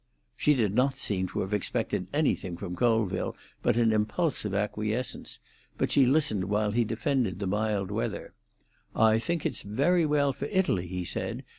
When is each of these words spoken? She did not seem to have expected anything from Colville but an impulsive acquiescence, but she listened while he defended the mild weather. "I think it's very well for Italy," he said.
She 0.35 0.55
did 0.55 0.73
not 0.73 0.97
seem 0.97 1.27
to 1.27 1.41
have 1.41 1.53
expected 1.53 2.07
anything 2.11 2.57
from 2.57 2.75
Colville 2.75 3.35
but 3.61 3.77
an 3.77 3.91
impulsive 3.93 4.51
acquiescence, 4.51 5.37
but 5.77 5.91
she 5.91 6.07
listened 6.07 6.45
while 6.45 6.71
he 6.71 6.83
defended 6.83 7.37
the 7.37 7.45
mild 7.45 7.91
weather. 7.91 8.33
"I 8.95 9.19
think 9.19 9.45
it's 9.45 9.61
very 9.61 10.07
well 10.07 10.33
for 10.33 10.45
Italy," 10.45 10.87
he 10.87 11.05
said. 11.05 11.43